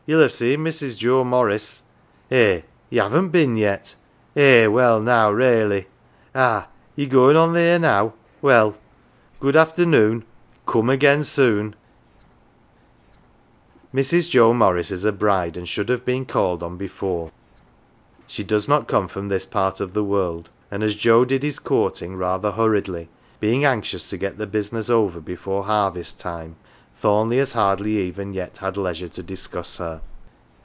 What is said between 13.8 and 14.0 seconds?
227 HERE AND